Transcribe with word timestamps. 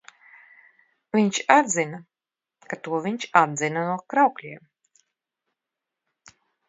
Viņš 1.17 1.39
atzina, 1.55 1.99
ka 2.71 2.79
to 2.87 3.01
viņš 3.03 3.27
atdzina 3.43 3.85
no 3.91 3.99
Kraukļiem. 4.15 4.67